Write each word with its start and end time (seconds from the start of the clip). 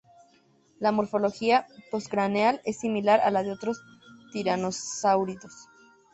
La 0.79 0.91
morfología 0.91 1.67
postcraneal 1.91 2.59
es 2.65 2.79
similar 2.79 3.19
a 3.21 3.29
la 3.29 3.43
de 3.43 3.51
otros 3.51 3.79
tiranosáuridos. 4.33 5.67